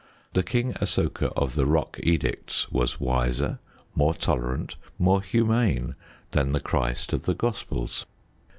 [0.33, 3.59] The King Asoka of the Rock Edicts was wiser,
[3.93, 5.93] more tolerant, more humane
[6.31, 8.07] than the Christ of the Gospels.